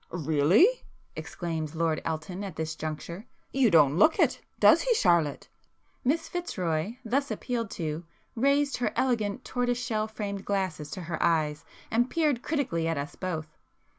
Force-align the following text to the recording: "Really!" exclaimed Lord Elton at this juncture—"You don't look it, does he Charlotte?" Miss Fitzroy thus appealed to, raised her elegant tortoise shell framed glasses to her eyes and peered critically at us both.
"Really!" 0.09 0.67
exclaimed 1.15 1.75
Lord 1.75 2.01
Elton 2.03 2.43
at 2.43 2.55
this 2.55 2.73
juncture—"You 2.73 3.69
don't 3.69 3.97
look 3.97 4.17
it, 4.17 4.41
does 4.59 4.81
he 4.81 4.95
Charlotte?" 4.95 5.47
Miss 6.03 6.27
Fitzroy 6.27 6.95
thus 7.05 7.29
appealed 7.29 7.69
to, 7.77 8.03
raised 8.35 8.77
her 8.77 8.91
elegant 8.95 9.45
tortoise 9.45 9.77
shell 9.77 10.07
framed 10.07 10.43
glasses 10.43 10.89
to 10.89 11.01
her 11.01 11.21
eyes 11.21 11.63
and 11.91 12.09
peered 12.09 12.41
critically 12.41 12.87
at 12.87 12.97
us 12.97 13.15
both. 13.15 13.55